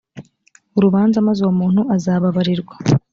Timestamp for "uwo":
1.43-1.53